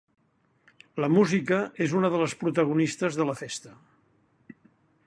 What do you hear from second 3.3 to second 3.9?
la festa.